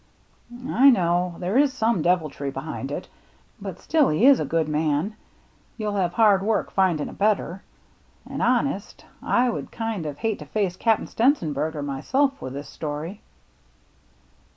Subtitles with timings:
[0.67, 3.07] "I know— there is some deviltry behind it.
[3.61, 5.15] But still he is a good man.
[5.77, 7.61] You'll have hard work finding a better.
[8.27, 13.21] And honest, I would kind of hate to face Cap'n Stenzenberger myself with this story."